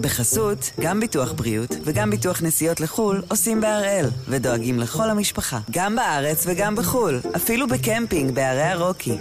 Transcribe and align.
בחסות, 0.00 0.70
גם 0.80 1.00
ביטוח 1.00 1.32
בריאות 1.32 1.70
וגם 1.84 2.10
ביטוח 2.10 2.42
נסיעות 2.42 2.80
לחו"ל 2.80 3.22
עושים 3.28 3.60
בהראל, 3.60 4.06
ודואגים 4.28 4.78
לכל 4.78 5.10
המשפחה, 5.10 5.58
גם 5.70 5.96
בארץ 5.96 6.44
וגם 6.46 6.76
בחו"ל, 6.76 7.20
אפילו 7.36 7.66
בקמפינג 7.68 8.34
בערי 8.34 8.62
הרוקי. 8.62 9.18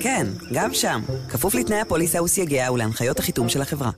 כן, 0.00 0.26
גם 0.52 0.74
שם, 0.74 1.00
כפוף 1.28 1.54
לתנאי 1.54 1.80
הפוליסה 1.80 2.22
וסייגיה 2.22 2.72
ולהנחיות 2.72 3.18
החיתום 3.18 3.48
של 3.48 3.62
החברה. 3.62 3.90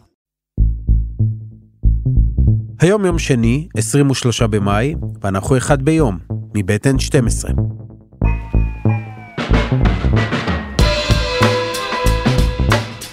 היום 2.81 3.05
יום 3.05 3.19
שני, 3.19 3.69
23 3.77 4.43
במאי, 4.43 4.95
ואנחנו 5.23 5.57
אחד 5.57 5.83
ביום, 5.83 6.19
מבית 6.55 6.87
N12. 6.87 7.80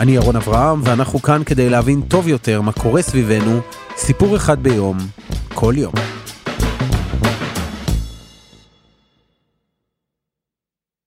אני 0.02 0.12
ירון 0.12 0.36
אברהם, 0.36 0.82
ואנחנו 0.84 1.20
כאן 1.20 1.44
כדי 1.46 1.70
להבין 1.70 2.02
טוב 2.02 2.28
יותר 2.28 2.62
מה 2.62 2.72
קורה 2.72 3.02
סביבנו, 3.02 3.60
סיפור 3.98 4.36
אחד 4.36 4.64
ביום, 4.64 4.98
כל 5.54 5.74
יום. 5.78 5.94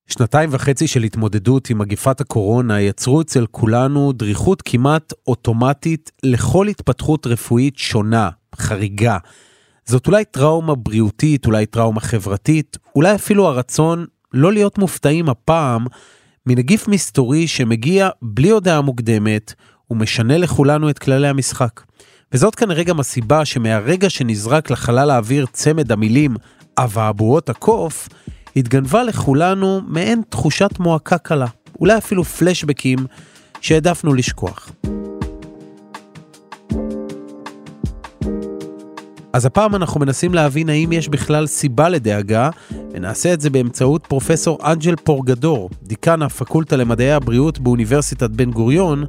שנתיים 0.09 0.51
וחצי 0.53 0.87
של 0.87 1.03
התמודדות 1.03 1.71
עם 1.71 1.79
מגיפת 1.79 2.21
הקורונה 2.21 2.81
יצרו 2.81 3.21
אצל 3.21 3.47
כולנו 3.51 4.13
דריכות 4.13 4.63
כמעט 4.63 5.13
אוטומטית 5.27 6.11
לכל 6.23 6.69
התפתחות 6.69 7.27
רפואית 7.27 7.79
שונה, 7.79 8.31
חריגה. 8.55 9.19
זאת 9.85 10.07
אולי 10.07 10.25
טראומה 10.25 10.75
בריאותית, 10.75 11.47
אולי 11.47 11.67
טראומה 11.67 12.01
חברתית, 12.01 12.77
אולי 12.97 13.15
אפילו 13.15 13.49
הרצון 13.49 14.07
לא 14.33 14.53
להיות 14.53 14.79
מופתעים 14.79 15.29
הפעם 15.29 15.87
מנגיף 16.51 16.89
מסתורי 16.89 17.49
שמגיע 17.49 18.09
בלי 18.23 18.51
הודעה 18.51 18.81
מוקדמת 18.81 19.55
ומשנה 19.91 20.39
לכולנו 20.39 20.91
את 20.91 20.99
כללי 20.99 21.29
המשחק. 21.29 21.81
וזאת 22.33 22.55
כנראה 22.55 22.83
גם 22.83 23.01
הסיבה 23.01 23.45
שמהרגע 23.45 24.11
שנזרק 24.11 24.71
לחלל 24.71 25.11
האוויר 25.11 25.47
צמד 25.53 25.93
המילים 25.93 26.37
אבעבועות 26.79 27.49
הקוף, 27.51 28.09
התגנבה 28.57 29.03
לכולנו 29.03 29.81
מעין 29.87 30.23
תחושת 30.29 30.71
מועקה 30.79 31.19
קלה, 31.19 31.47
אולי 31.81 31.99
אפילו 31.99 32.25
פלשבקים 32.25 32.99
שהעדפנו 33.61 34.15
לשכוח. 34.15 34.71
אז 39.33 39.47
הפעם 39.47 39.75
אנחנו 39.75 40.01
מנסים 40.01 40.35
להבין 40.35 40.69
האם 40.69 40.93
יש 40.93 41.09
בכלל 41.09 41.47
סיבה 41.47 41.89
לדאגה, 41.89 42.51
ונעשה 42.93 43.35
את 43.35 43.41
זה 43.41 43.51
באמצעות 43.51 44.07
פרופסור 44.07 44.59
אנג'ל 44.73 44.97
פורגדור, 44.97 45.71
דיקן 45.83 46.23
הפקולטה 46.23 46.77
למדעי 46.77 47.13
הבריאות 47.13 47.59
באוניברסיטת 47.59 48.31
בן 48.31 48.51
גוריון, 48.51 49.05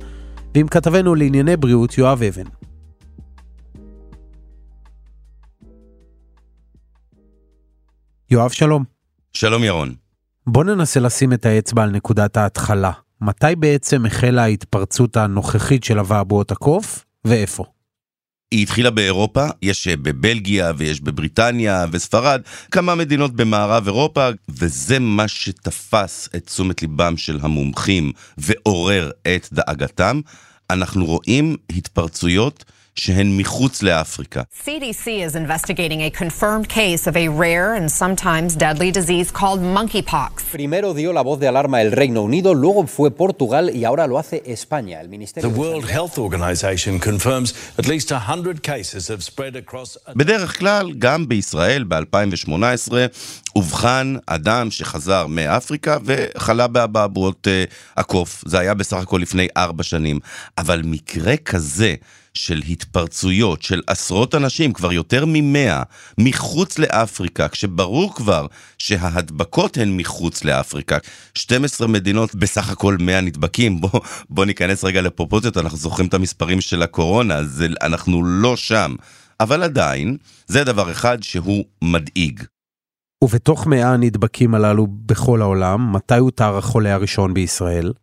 ועם 0.56 0.68
כתבנו 0.68 1.16
לענייני 1.16 1.58
בריאות 1.58 1.98
יואב 1.98 2.24
אבן. 2.24 2.44
יואב 8.32 8.50
שלום. 8.50 8.84
שלום 9.34 9.64
ירון. 9.64 9.94
בוא 10.48 10.64
ננסה 10.64 11.00
לשים 11.00 11.34
את 11.34 11.46
האצבע 11.46 11.84
על 11.84 11.90
נקודת 11.90 12.38
ההתחלה. 12.38 12.92
מתי 13.22 13.56
בעצם 13.58 14.06
החלה 14.06 14.44
ההתפרצות 14.44 15.18
הנוכחית 15.18 15.84
של 15.84 16.00
אבעבועות 16.00 16.52
הקוף, 16.52 17.06
ואיפה? 17.26 17.66
היא 18.52 18.62
התחילה 18.62 18.90
באירופה, 18.90 19.48
יש 19.62 19.88
אה, 19.88 19.96
בבלגיה 19.96 20.72
ויש 20.78 21.02
בבריטניה 21.02 21.86
וספרד, 21.92 22.42
כמה 22.72 22.96
מדינות 22.96 23.36
במערב 23.36 23.86
אירופה, 23.86 24.30
וזה 24.50 25.00
מה 25.00 25.28
שתפס 25.28 26.30
את 26.36 26.46
תשומת 26.46 26.82
ליבם 26.82 27.18
של 27.18 27.40
המומחים 27.42 28.12
ועורר 28.38 29.12
את 29.36 29.48
דאגתם. 29.54 30.22
אנחנו 30.70 31.06
רואים 31.06 31.56
התפרצויות 31.70 32.64
שהן 32.95 33.38
מחוץ 33.38 33.84
לאפריקה. 33.84 34.42
CDC 34.66 35.08
is 35.08 35.36
investigating 35.36 36.02
a 36.02 36.09
confirmed 36.09 36.67
case 36.67 37.08
of 37.08 37.16
a 37.16 37.28
rare 37.28 37.73
and 37.75 37.89
sometimes 37.92 38.56
deadly 38.56 38.92
disease 38.92 39.31
called 39.31 39.61
monkeypox. 39.78 40.44
Primero 40.52 40.94
dio 40.94 41.13
la 41.13 41.24
voz 41.24 41.40
de 41.40 41.47
alarma 41.47 41.81
el 41.81 41.91
Reino 41.91 42.22
Unido, 42.22 42.53
luego 42.53 42.85
fue 42.88 43.09
Portugal 43.12 43.69
y 43.74 43.85
ahora 43.85 44.07
lo 44.07 44.18
hace 44.19 44.44
España. 44.46 45.00
El 45.01 45.09
Ministerio 45.09 45.50
The 45.50 45.59
World 45.59 45.88
Health 45.96 46.18
Organization 46.18 47.00
confirms 47.00 47.47
at 47.78 47.88
least 47.88 48.12
100 48.12 48.62
cases 48.62 49.09
have 49.09 49.22
spread 49.24 49.56
across... 49.56 49.97
בדרך 50.16 50.59
כלל, 50.59 50.91
גם 51.00 51.28
בישראל 51.28 51.84
ב-2018 51.88 52.91
אובחן 53.56 54.16
אדם 54.25 54.72
שחזר 54.72 55.28
מאפריקה 55.28 55.97
וחלה 56.06 56.68
באבעבועות 56.68 57.47
uh, 57.47 57.74
הקוף. 57.97 58.44
זה 58.46 58.59
היה 58.59 58.74
בסך 58.74 58.97
הכל 58.97 59.19
לפני 59.22 59.47
ארבע 59.57 59.84
שנים. 59.84 60.19
אבל 60.57 60.81
מקרה 60.85 61.38
כזה 61.38 61.96
של 62.34 62.62
התפרצויות 62.69 63.62
של 63.62 63.81
עשרות 63.88 64.36
אנשים, 64.36 64.74
כבר 64.74 64.92
יותר 64.94 65.24
ממאה, 65.28 65.84
מחוץ 66.18 66.80
לאפריקה, 66.80 67.47
כשברור 67.47 68.16
כבר 68.16 68.47
שההדבקות 68.78 69.78
הן 69.78 69.97
מחוץ 69.97 70.44
לאפריקה. 70.44 70.97
12 71.36 71.88
מדינות, 71.88 72.36
בסך 72.36 72.69
הכל 72.69 72.97
100 73.00 73.22
נדבקים. 73.22 73.81
בוא, 73.81 74.00
בוא 74.30 74.46
ניכנס 74.46 74.84
רגע 74.84 75.02
לפרופוזיות, 75.02 75.58
אנחנו 75.58 75.78
זוכרים 75.78 76.08
את 76.08 76.14
המספרים 76.14 76.62
של 76.62 76.81
הקורונה, 76.81 77.44
זה, 77.44 77.68
אנחנו 77.81 78.24
לא 78.24 78.56
שם. 78.56 78.96
אבל 79.40 79.63
עדיין, 79.63 80.18
זה 80.48 80.63
דבר 80.63 80.92
אחד 80.92 81.24
שהוא 81.24 81.66
מדאיג. 81.84 82.44
ובתוך 83.24 83.68
100 83.68 83.94
הנדבקים 83.94 84.56
הללו 84.56 84.88
בכל 85.06 85.42
העולם, 85.42 85.94
מתי 85.96 86.18
הותר 86.18 86.58
החולה 86.58 86.94
הראשון 86.94 87.34
בישראל? 87.34 87.94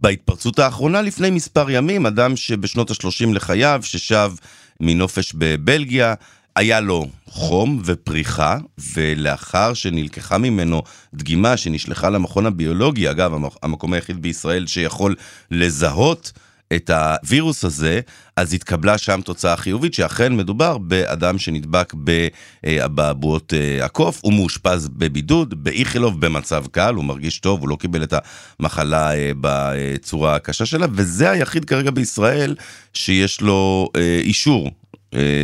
בהתפרצות 0.00 0.58
האחרונה 0.58 1.02
לפני 1.02 1.30
מספר 1.30 1.70
ימים, 1.70 2.06
אדם 2.06 2.36
שבשנות 2.36 2.90
ה-30 2.90 3.34
לחייו, 3.34 3.80
ששב 3.82 4.32
מנופש 4.80 5.32
בבלגיה, 5.34 6.14
היה 6.56 6.80
לו 6.80 7.06
חום 7.26 7.82
ופריחה, 7.84 8.58
ולאחר 8.94 9.74
שנלקחה 9.74 10.38
ממנו 10.38 10.82
דגימה 11.14 11.56
שנשלחה 11.56 12.10
למכון 12.10 12.46
הביולוגי, 12.46 13.10
אגב, 13.10 13.32
המקום 13.62 13.92
היחיד 13.92 14.22
בישראל 14.22 14.66
שיכול 14.66 15.14
לזהות 15.50 16.32
את 16.72 16.90
הווירוס 16.90 17.64
הזה, 17.64 18.00
אז 18.36 18.54
התקבלה 18.54 18.98
שם 18.98 19.20
תוצאה 19.24 19.56
חיובית 19.56 19.94
שאכן 19.94 20.36
מדובר 20.36 20.78
באדם 20.78 21.38
שנדבק 21.38 21.94
באבעבועות 21.94 23.52
אה, 23.54 23.84
הקוף, 23.84 24.20
הוא 24.22 24.32
מאושפז 24.32 24.88
בבידוד, 24.88 25.64
באיכילוב 25.64 26.20
במצב 26.20 26.64
קל, 26.66 26.94
הוא 26.94 27.04
מרגיש 27.04 27.38
טוב, 27.38 27.60
הוא 27.60 27.68
לא 27.68 27.76
קיבל 27.76 28.02
את 28.02 28.14
המחלה 28.60 29.14
אה, 29.14 29.30
בצורה 29.40 30.34
הקשה 30.34 30.66
שלה, 30.66 30.86
וזה 30.92 31.30
היחיד 31.30 31.64
כרגע 31.64 31.90
בישראל 31.90 32.54
שיש 32.94 33.40
לו 33.40 33.88
אה, 33.96 34.20
אישור 34.22 34.70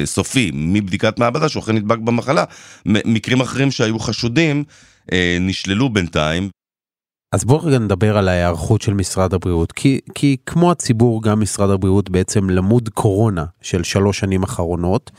סופי 0.04 0.50
מבדיקת 0.54 1.18
מעבדה 1.18 1.48
שהוא 1.48 1.62
אכן 1.62 1.76
נדבק 1.76 1.98
במחלה. 1.98 2.44
מקרים 2.86 3.40
אחרים 3.40 3.70
שהיו 3.70 3.98
חשודים 3.98 4.64
נשללו 5.40 5.88
בינתיים. 5.88 6.48
אז 7.34 7.44
בואו 7.44 7.64
רגע 7.64 7.78
נדבר 7.78 8.18
על 8.18 8.28
ההיערכות 8.28 8.82
של 8.82 8.94
משרד 8.94 9.34
הבריאות, 9.34 9.72
כי, 9.72 10.00
כי 10.14 10.36
כמו 10.46 10.70
הציבור, 10.70 11.22
גם 11.22 11.40
משרד 11.40 11.70
הבריאות 11.70 12.10
בעצם 12.10 12.50
למוד 12.50 12.88
קורונה 12.88 13.44
של 13.60 13.82
שלוש 13.82 14.18
שנים 14.18 14.42
אחרונות, 14.42 15.10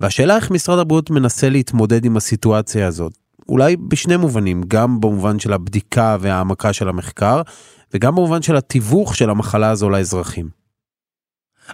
והשאלה 0.00 0.36
איך 0.36 0.50
משרד 0.50 0.78
הבריאות 0.78 1.10
מנסה 1.10 1.48
להתמודד 1.48 2.04
עם 2.04 2.16
הסיטואציה 2.16 2.86
הזאת. 2.86 3.12
אולי 3.48 3.76
בשני 3.76 4.16
מובנים, 4.16 4.62
גם 4.68 5.00
במובן 5.00 5.38
של 5.38 5.52
הבדיקה 5.52 6.16
והעמקה 6.20 6.72
של 6.72 6.88
המחקר, 6.88 7.42
וגם 7.94 8.14
במובן 8.14 8.42
של 8.42 8.56
התיווך 8.56 9.16
של 9.16 9.30
המחלה 9.30 9.70
הזו 9.70 9.90
לאזרחים. 9.90 10.48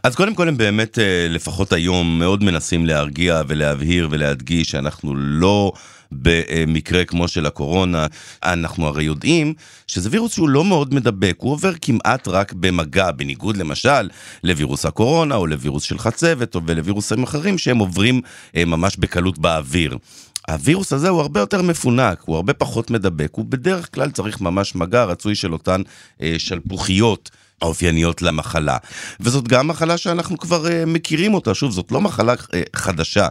אז 0.03 0.15
קודם 0.15 0.35
כל 0.35 0.49
הם 0.49 0.57
באמת, 0.57 0.99
אה, 0.99 1.27
לפחות 1.31 1.73
היום, 1.73 2.19
מאוד 2.19 2.45
מנסים 2.45 2.87
להרגיע 2.87 3.43
ולהבהיר 3.49 4.09
ולהדגיש 4.11 4.71
שאנחנו 4.71 5.17
לא 5.17 5.73
במקרה 6.13 7.05
כמו 7.05 7.29
של 7.29 7.47
הקורונה. 7.47 8.07
אנחנו 8.43 8.87
הרי 8.87 9.05
יודעים 9.05 9.55
שזה 9.87 10.09
וירוס 10.13 10.35
שהוא 10.35 10.49
לא 10.49 10.65
מאוד 10.65 10.95
מדבק, 10.95 11.37
הוא 11.39 11.53
עובר 11.53 11.73
כמעט 11.81 12.29
רק 12.29 12.53
במגע, 12.53 13.11
בניגוד 13.11 13.57
למשל 13.57 14.09
לווירוס 14.45 14.87
הקורונה 14.87 15.35
או 15.35 15.47
לווירוס 15.47 15.83
של 15.83 15.99
חצבת 15.99 16.55
או 16.55 16.61
ולווירוסים 16.67 17.23
אחרים 17.23 17.59
שהם 17.59 17.79
עוברים 17.79 18.21
אה, 18.57 18.65
ממש 18.65 18.97
בקלות 18.97 19.39
באוויר. 19.39 19.99
הווירוס 20.49 20.93
הזה 20.93 21.09
הוא 21.09 21.21
הרבה 21.21 21.41
יותר 21.41 21.63
מפונק, 21.63 22.23
הוא 22.25 22.37
הרבה 22.37 22.53
פחות 22.53 22.91
מדבק, 22.91 23.31
הוא 23.33 23.45
בדרך 23.49 23.95
כלל 23.95 24.11
צריך 24.11 24.41
ממש 24.41 24.75
מגע 24.75 25.05
רצוי 25.05 25.35
של 25.35 25.53
אותן 25.53 25.83
אה, 26.23 26.35
שלפוחיות. 26.39 27.31
האופייניות 27.63 28.23
למחלה. 28.23 28.77
וזאת 29.21 29.49
גם 29.49 29.69
מחלה 29.69 29.97
שאנחנו 29.97 30.39
כבר 30.39 30.67
uh, 30.67 30.69
מכירים 30.87 31.35
אותה, 31.35 31.55
שוב, 31.55 31.73
זאת 31.73 31.93
לא 31.93 32.01
מחלה 32.01 32.35
uh, 32.35 32.47
חדשה, 32.77 33.29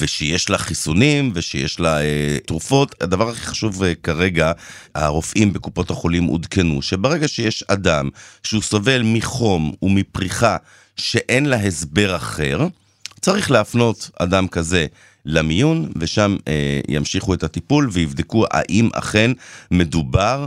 ושיש 0.00 0.50
לה 0.50 0.58
חיסונים 0.58 1.32
ושיש 1.34 1.80
לה 1.80 1.98
uh, 1.98 2.02
תרופות. 2.46 2.94
הדבר 3.00 3.28
הכי 3.28 3.40
חשוב 3.40 3.82
uh, 3.82 3.86
כרגע, 4.02 4.52
הרופאים 4.94 5.52
בקופות 5.52 5.90
החולים 5.90 6.24
עודכנו, 6.24 6.82
שברגע 6.82 7.28
שיש 7.28 7.64
אדם 7.68 8.08
שהוא 8.42 8.62
סובל 8.62 9.02
מחום 9.04 9.72
ומפריחה 9.82 10.56
שאין 10.96 11.46
לה 11.46 11.56
הסבר 11.56 12.16
אחר, 12.16 12.66
צריך 13.20 13.50
להפנות 13.50 14.10
אדם 14.18 14.48
כזה 14.48 14.86
למיון, 15.26 15.92
ושם 15.96 16.36
אה, 16.48 16.80
ימשיכו 16.88 17.34
את 17.34 17.42
הטיפול 17.42 17.88
ויבדקו 17.92 18.44
האם 18.50 18.88
אכן 18.92 19.30
מדובר 19.70 20.46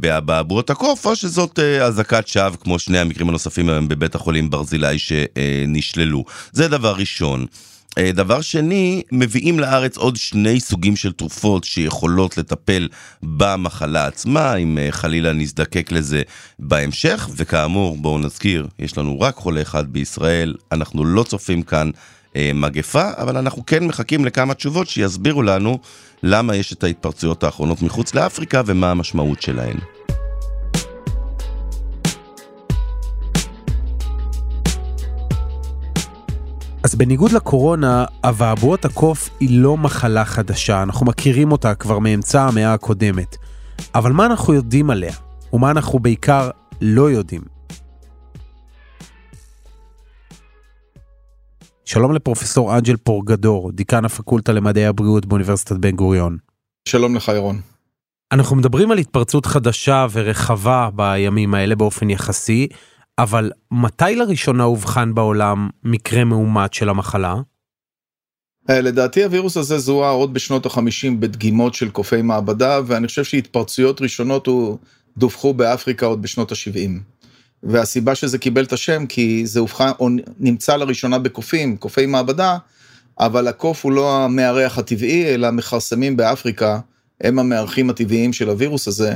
באבעבועות 0.00 0.70
הקוף, 0.70 1.06
או 1.06 1.16
שזאת 1.16 1.58
אה, 1.58 1.84
אזעקת 1.84 2.28
שווא, 2.28 2.56
כמו 2.60 2.78
שני 2.78 2.98
המקרים 2.98 3.28
הנוספים 3.28 3.68
היום 3.68 3.88
בבית 3.88 4.14
החולים 4.14 4.50
ברזילי 4.50 4.98
שנשללו. 4.98 6.24
זה 6.52 6.68
דבר 6.68 6.94
ראשון. 6.96 7.46
אה, 7.98 8.12
דבר 8.12 8.40
שני, 8.40 9.02
מביאים 9.12 9.60
לארץ 9.60 9.96
עוד 9.96 10.16
שני 10.16 10.60
סוגים 10.60 10.96
של 10.96 11.12
תרופות 11.12 11.64
שיכולות 11.64 12.38
לטפל 12.38 12.88
במחלה 13.22 14.06
עצמה, 14.06 14.54
אם 14.54 14.78
אה, 14.78 14.88
חלילה 14.90 15.32
נזדקק 15.32 15.92
לזה 15.92 16.22
בהמשך, 16.58 17.28
וכאמור, 17.36 17.96
בואו 17.96 18.18
נזכיר, 18.18 18.66
יש 18.78 18.98
לנו 18.98 19.20
רק 19.20 19.34
חולה 19.34 19.62
אחד 19.62 19.92
בישראל, 19.92 20.54
אנחנו 20.72 21.04
לא 21.04 21.22
צופים 21.22 21.62
כאן 21.62 21.90
אה, 22.36 22.50
מגפה, 22.54 23.10
אבל 23.16 23.36
אנחנו 23.36 23.66
כן 23.66 23.84
מחכים 23.84 24.24
לכמה 24.24 24.54
תשובות 24.54 24.88
שיסבירו 24.88 25.42
לנו 25.42 25.78
למה 26.22 26.56
יש 26.56 26.72
את 26.72 26.84
ההתפרצויות 26.84 27.44
האחרונות 27.44 27.82
מחוץ 27.82 28.14
לאפריקה 28.14 28.62
ומה 28.66 28.90
המשמעות 28.90 29.42
שלהן. 29.42 29.76
אז 36.84 36.94
בניגוד 36.94 37.32
לקורונה, 37.32 38.04
אבעבועות 38.24 38.84
הקוף 38.84 39.30
היא 39.40 39.60
לא 39.60 39.76
מחלה 39.76 40.24
חדשה, 40.24 40.82
אנחנו 40.82 41.06
מכירים 41.06 41.52
אותה 41.52 41.74
כבר 41.74 41.98
מאמצע 41.98 42.42
המאה 42.42 42.74
הקודמת. 42.74 43.36
אבל 43.94 44.12
מה 44.12 44.26
אנחנו 44.26 44.54
יודעים 44.54 44.90
עליה? 44.90 45.12
ומה 45.52 45.70
אנחנו 45.70 45.98
בעיקר 45.98 46.50
לא 46.80 47.10
יודעים? 47.10 47.61
שלום 51.92 52.14
לפרופסור 52.14 52.76
אנג'ל 52.76 52.96
פורגדור, 52.96 53.72
דיקן 53.72 54.04
הפקולטה 54.04 54.52
למדעי 54.52 54.86
הבריאות 54.86 55.26
באוניברסיטת 55.26 55.76
בן 55.76 55.90
גוריון. 55.90 56.36
שלום 56.88 57.16
לך 57.16 57.28
ירון. 57.28 57.60
אנחנו 58.32 58.56
מדברים 58.56 58.90
על 58.90 58.98
התפרצות 58.98 59.46
חדשה 59.46 60.06
ורחבה 60.12 60.88
בימים 60.94 61.54
האלה 61.54 61.74
באופן 61.74 62.10
יחסי, 62.10 62.68
אבל 63.18 63.50
מתי 63.70 64.14
לראשונה 64.16 64.64
אובחן 64.64 65.14
בעולם 65.14 65.68
מקרה 65.84 66.24
מאומת 66.24 66.74
של 66.74 66.88
המחלה? 66.88 67.34
אה, 68.70 68.80
לדעתי 68.80 69.24
הווירוס 69.24 69.56
הזה 69.56 69.78
זוהה 69.78 70.10
עוד 70.10 70.34
בשנות 70.34 70.66
החמישים 70.66 71.20
בדגימות 71.20 71.74
של 71.74 71.90
קופי 71.90 72.22
מעבדה, 72.22 72.80
ואני 72.86 73.06
חושב 73.06 73.24
שהתפרצויות 73.24 74.02
ראשונות 74.02 74.46
הוא 74.46 74.78
דווחו 75.16 75.54
באפריקה 75.54 76.06
עוד 76.06 76.22
בשנות 76.22 76.52
ה-70. 76.52 77.11
והסיבה 77.62 78.14
שזה 78.14 78.38
קיבל 78.38 78.64
את 78.64 78.72
השם 78.72 79.06
כי 79.06 79.46
זה 79.46 79.60
אובחן, 79.60 79.90
או 80.00 80.08
נמצא 80.40 80.76
לראשונה 80.76 81.18
בקופים, 81.18 81.76
קופי 81.76 82.06
מעבדה, 82.06 82.58
אבל 83.20 83.48
הקוף 83.48 83.84
הוא 83.84 83.92
לא 83.92 84.24
המארח 84.24 84.78
הטבעי, 84.78 85.34
אלא 85.34 85.50
מכרסמים 85.50 86.16
באפריקה, 86.16 86.78
הם 87.20 87.38
המארחים 87.38 87.90
הטבעיים 87.90 88.32
של 88.32 88.48
הווירוס 88.48 88.88
הזה. 88.88 89.12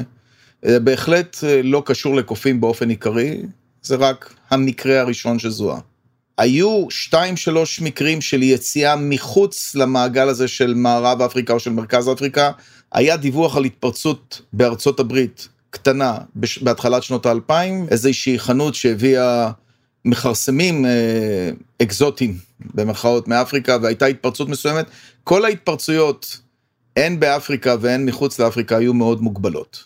אה, 0.67 0.79
בהחלט 0.79 1.37
אה, 1.45 1.61
לא 1.63 1.83
קשור 1.87 2.17
לקופים 2.17 2.61
באופן 2.61 2.89
עיקרי, 2.89 3.43
זה 3.83 3.97
רק 3.97 4.35
המקרה 4.51 5.01
הראשון 5.01 5.39
שזוהה. 5.39 5.81
היו 6.39 6.87
שתיים 6.91 7.37
שלוש 7.37 7.81
מקרים 7.81 8.21
של 8.21 8.43
יציאה 8.43 8.97
מחוץ 8.97 9.75
למעגל 9.75 10.29
הזה 10.29 10.49
של 10.49 10.75
מערב 10.75 11.23
אפריקה 11.23 11.53
או 11.53 11.61
של 11.61 11.71
מרכז 11.71 12.13
אפריקה. 12.13 12.51
היה 12.93 13.17
דיווח 13.17 13.57
על 13.57 13.65
התפרצות 13.65 14.43
בארצות 14.53 15.01
הברית 15.01 15.49
קטנה 15.71 16.19
בהתחלת 16.63 17.03
שנות 17.03 17.27
האלפיים, 17.27 17.87
איזושהי 17.91 18.39
חנות 18.39 18.75
שהביאה 18.75 19.51
מכרסמים 20.05 20.87
אה, 20.87 21.51
אקזוטיים 21.83 22.37
במרכאות 22.75 23.29
מאפריקה 23.29 23.77
והייתה 23.83 24.07
התפרצות 24.07 24.49
מסוימת. 24.49 24.87
כל 25.25 25.45
ההתפרצויות, 25.45 26.41
הן 26.97 27.21
באפריקה 27.21 27.77
והן 27.81 28.07
מחוץ 28.07 28.39
לאפריקה, 28.39 28.77
היו 28.77 28.95
מאוד 28.95 29.23
מוגבלות. 29.23 29.85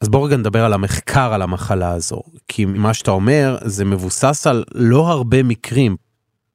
אז 0.00 0.08
בוא 0.08 0.26
רגע 0.26 0.36
נדבר 0.36 0.64
על 0.64 0.72
המחקר 0.72 1.32
על 1.32 1.42
המחלה 1.42 1.92
הזו, 1.92 2.22
כי 2.48 2.64
מה 2.64 2.94
שאתה 2.94 3.10
אומר 3.10 3.58
זה 3.64 3.84
מבוסס 3.84 4.46
על 4.46 4.64
לא 4.74 5.08
הרבה 5.08 5.42
מקרים. 5.42 5.96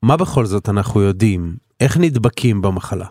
מה 0.01 0.17
בכל 0.17 0.45
זאת 0.45 0.69
אנחנו 0.69 1.01
יודעים? 1.01 1.55
איך 1.79 1.97
נדבקים 1.97 2.61
במחלה? 2.61 3.05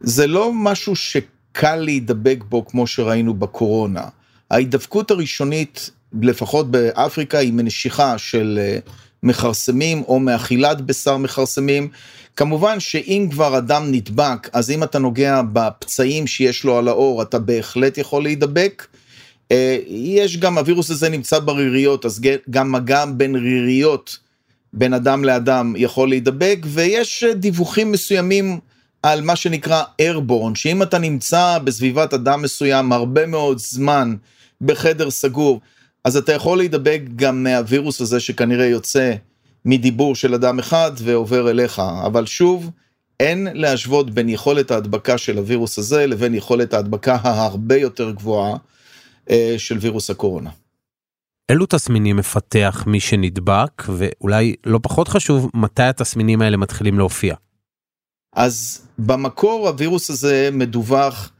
זה 0.00 0.26
לא 0.26 0.50
משהו 0.54 0.96
שקל 0.96 1.76
להידבק 1.76 2.38
בו 2.48 2.66
כמו 2.66 2.86
שראינו 2.86 3.34
בקורונה. 3.34 4.08
ההידבקות 4.52 5.10
הראשונית, 5.10 5.90
לפחות 6.22 6.70
באפריקה, 6.70 7.38
היא 7.38 7.52
מנשיכה 7.52 8.18
של 8.18 8.58
אה, 8.62 8.78
מכרסמים 9.22 10.02
או 10.08 10.20
מאכילת 10.20 10.80
בשר 10.80 11.16
מכרסמים. 11.16 11.88
כמובן 12.36 12.80
שאם 12.80 13.28
כבר 13.30 13.58
אדם 13.58 13.92
נדבק, 13.92 14.48
אז 14.52 14.70
אם 14.70 14.82
אתה 14.82 14.98
נוגע 14.98 15.42
בפצעים 15.52 16.26
שיש 16.26 16.64
לו 16.64 16.78
על 16.78 16.88
האור, 16.88 17.22
אתה 17.22 17.38
בהחלט 17.38 17.98
יכול 17.98 18.22
להידבק. 18.22 18.86
אה, 19.52 19.78
יש 19.88 20.36
גם, 20.36 20.58
הווירוס 20.58 20.90
הזה 20.90 21.08
נמצא 21.08 21.38
בריריות, 21.38 22.06
אז 22.06 22.20
גם 22.50 22.72
מגע 22.72 23.04
בין 23.04 23.34
ריריות, 23.34 24.18
בין 24.72 24.94
אדם 24.94 25.24
לאדם, 25.24 25.74
יכול 25.76 26.08
להידבק, 26.08 26.58
ויש 26.64 27.24
דיווחים 27.24 27.92
מסוימים 27.92 28.58
על 29.02 29.20
מה 29.20 29.36
שנקרא 29.36 29.82
airborne, 30.02 30.54
שאם 30.54 30.82
אתה 30.82 30.98
נמצא 30.98 31.58
בסביבת 31.58 32.14
אדם 32.14 32.42
מסוים 32.42 32.92
הרבה 32.92 33.26
מאוד 33.26 33.58
זמן 33.58 34.14
בחדר 34.62 35.10
סגור, 35.10 35.60
אז 36.04 36.16
אתה 36.16 36.32
יכול 36.32 36.58
להידבק 36.58 37.00
גם 37.16 37.42
מהווירוס 37.42 38.00
הזה 38.00 38.20
שכנראה 38.20 38.66
יוצא 38.66 39.14
מדיבור 39.64 40.14
של 40.14 40.34
אדם 40.34 40.58
אחד 40.58 40.92
ועובר 40.98 41.50
אליך, 41.50 41.82
אבל 42.06 42.26
שוב, 42.26 42.70
אין 43.20 43.48
להשוות 43.54 44.10
בין 44.10 44.28
יכולת 44.28 44.70
ההדבקה 44.70 45.18
של 45.18 45.38
הווירוס 45.38 45.78
הזה 45.78 46.06
לבין 46.06 46.34
יכולת 46.34 46.74
ההדבקה 46.74 47.18
ההרבה 47.22 47.76
יותר 47.76 48.10
גבוהה 48.10 48.56
אה, 49.30 49.54
של 49.58 49.78
וירוס 49.78 50.10
הקורונה. 50.10 50.50
אילו 51.50 51.66
תסמינים 51.66 52.16
מפתח 52.16 52.84
מי 52.86 53.00
שנדבק, 53.00 53.82
ואולי 53.88 54.54
לא 54.66 54.80
פחות 54.82 55.08
חשוב, 55.08 55.50
מתי 55.54 55.82
התסמינים 55.82 56.42
האלה 56.42 56.56
מתחילים 56.56 56.98
להופיע? 56.98 57.34
אז 58.36 58.86
במקור 58.98 59.68
הווירוס 59.68 60.10
הזה 60.10 60.48
מדווח 60.52 61.32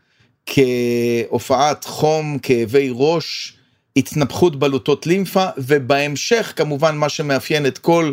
כהופעת 0.47 1.85
חום, 1.85 2.39
כאבי 2.39 2.91
ראש, 2.95 3.57
התנפחות 3.97 4.59
בלוטות 4.59 5.07
לימפה, 5.07 5.47
ובהמשך 5.59 6.53
כמובן 6.57 6.97
מה 6.97 7.09
שמאפיין 7.09 7.67
את 7.67 7.79
כל 7.79 8.13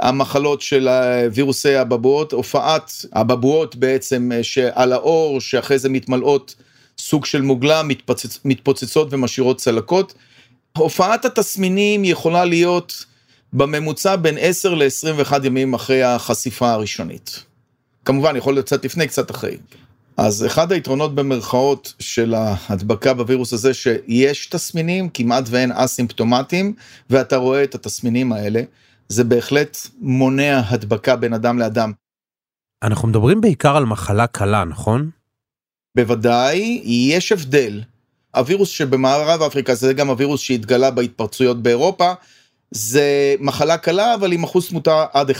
המחלות 0.00 0.60
של 0.60 0.88
וירוסי 1.32 1.74
הבבואות, 1.74 2.32
הופעת 2.32 2.92
הבבואות 3.12 3.76
בעצם 3.76 4.30
אה, 4.34 4.42
שעל 4.42 4.92
האור, 4.92 5.40
שאחרי 5.40 5.78
זה 5.78 5.88
מתמלאות 5.88 6.54
סוג 6.98 7.24
של 7.24 7.42
מוגלה, 7.42 7.82
מתפוצצ... 7.82 8.38
מתפוצצות 8.44 9.08
ומשאירות 9.10 9.58
צלקות. 9.58 10.14
הופעת 10.78 11.24
התסמינים 11.24 12.04
יכולה 12.04 12.44
להיות 12.44 13.04
בממוצע 13.52 14.16
בין 14.16 14.36
10 14.40 14.74
ל-21 14.74 15.46
ימים 15.46 15.74
אחרי 15.74 16.02
החשיפה 16.02 16.72
הראשונית. 16.72 17.42
כמובן, 18.04 18.36
יכול 18.36 18.54
להיות 18.54 18.66
קצת 18.66 18.84
לפני, 18.84 19.06
קצת 19.06 19.30
אחרי. 19.30 19.56
אז 20.16 20.46
אחד 20.46 20.72
היתרונות 20.72 21.14
במרכאות 21.14 21.94
של 21.98 22.34
ההדבקה 22.34 23.14
בווירוס 23.14 23.52
הזה, 23.52 23.74
שיש 23.74 24.46
תסמינים, 24.46 25.08
כמעט 25.08 25.44
ואין 25.46 25.72
אסימפטומטיים, 25.72 26.74
ואתה 27.10 27.36
רואה 27.36 27.64
את 27.64 27.74
התסמינים 27.74 28.32
האלה, 28.32 28.62
זה 29.08 29.24
בהחלט 29.24 29.78
מונע 30.00 30.62
הדבקה 30.66 31.16
בין 31.16 31.32
אדם 31.32 31.58
לאדם. 31.58 31.92
אנחנו 32.82 33.08
מדברים 33.08 33.40
בעיקר 33.40 33.76
על 33.76 33.84
מחלה 33.84 34.26
קלה, 34.26 34.64
נכון? 34.64 35.10
בוודאי, 35.96 36.80
יש 36.84 37.32
הבדל. 37.32 37.82
הווירוס 38.34 38.68
שבמערב 38.68 39.42
אפריקה 39.42 39.74
זה 39.74 39.92
גם 39.92 40.08
הווירוס 40.08 40.40
שהתגלה 40.40 40.90
בהתפרצויות 40.90 41.62
באירופה, 41.62 42.12
זה 42.70 43.34
מחלה 43.40 43.76
קלה 43.76 44.14
אבל 44.14 44.32
עם 44.32 44.44
אחוז 44.44 44.68
תמותה 44.68 45.04
עד 45.12 45.30
1% 45.30 45.34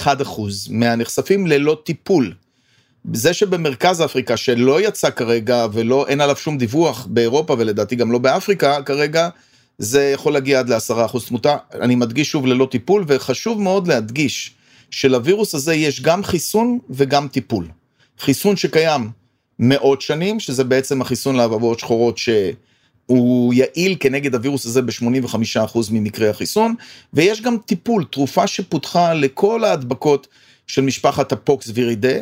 מהנחשפים 0.71 1.47
ללא 1.47 1.83
טיפול. 1.85 2.35
זה 3.13 3.35
שבמרכז 3.35 4.05
אפריקה 4.05 4.37
שלא 4.37 4.81
יצא 4.81 5.11
כרגע 5.11 5.67
ולא 5.73 6.07
אין 6.09 6.21
עליו 6.21 6.37
שום 6.37 6.59
דיווח 6.59 7.07
באירופה 7.11 7.57
ולדעתי 7.59 7.97
גם 7.97 8.13
לא 8.13 8.19
באפריקה 8.19 8.83
כרגע, 8.83 9.29
זה 9.79 10.11
יכול 10.15 10.33
להגיע 10.33 10.59
עד 10.59 10.69
ל-10% 10.69 11.29
תמותה. 11.29 11.57
אני 11.81 11.95
מדגיש 11.95 12.31
שוב 12.31 12.47
ללא 12.47 12.69
טיפול 12.71 13.05
וחשוב 13.07 13.61
מאוד 13.61 13.89
להדגיש 13.89 14.55
שלווירוס 14.91 15.55
הזה 15.55 15.75
יש 15.75 16.03
גם 16.03 16.25
חיסון 16.25 16.79
וגם 16.91 17.29
טיפול. 17.29 17.69
חיסון 18.19 18.57
שקיים 18.57 19.11
מאות 19.59 20.01
שנים, 20.01 20.41
שזה 20.41 20.65
בעצם 20.65 21.01
החיסון 21.03 21.37
לאבעבועות 21.37 21.79
שחורות 21.79 22.19
שהוא 22.19 23.55
יעיל 23.55 23.97
כנגד 24.01 24.35
הווירוס 24.35 24.67
הזה 24.67 24.83
ב-85% 24.83 25.79
ממקרי 25.91 26.29
החיסון, 26.29 26.75
ויש 27.13 27.41
גם 27.41 27.57
טיפול, 27.67 28.05
תרופה 28.05 28.47
שפותחה 28.47 29.15
לכל 29.15 29.65
ההדבקות 29.65 30.29
של 30.67 30.83
משפחת 30.83 31.33
הפוקס 31.33 31.71
וירידה, 31.75 32.17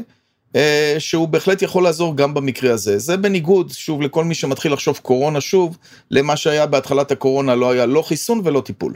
שהוא 0.99 1.28
בהחלט 1.28 1.62
יכול 1.62 1.82
לעזור 1.82 2.16
גם 2.16 2.35
במקרה 2.35 2.73
הזה. 2.73 2.99
זה 2.99 3.16
בניגוד, 3.16 3.71
שוב, 3.71 4.02
לכל 4.02 4.25
מי 4.25 4.35
שמתחיל 4.35 4.73
לחשוב 4.73 5.00
קורונה 5.02 5.40
שוב, 5.40 5.78
למה 6.11 6.37
שהיה 6.37 6.66
בהתחלת 6.66 7.11
הקורונה, 7.11 7.54
לא 7.54 7.71
היה 7.71 7.87
לא 7.87 8.02
חיסון 8.02 8.40
ולא 8.44 8.61
טיפול. 8.61 8.94